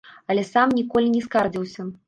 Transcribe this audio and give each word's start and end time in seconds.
Але 0.33 0.45
сам 0.53 0.73
ніколі 0.79 1.13
не 1.15 1.23
скардзіўся. 1.27 1.91